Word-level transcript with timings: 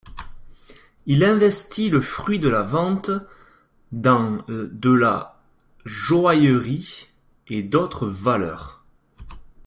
Il 1.05 1.23
investit 1.23 1.89
le 1.91 2.01
fruit 2.01 2.39
de 2.39 2.49
la 2.49 2.63
vente 2.63 3.11
dans 3.91 4.39
de 4.47 4.89
la 4.89 5.39
joaillerie 5.85 7.09
et 7.49 7.61
d’autres 7.61 8.07
valeurs. 8.07 8.83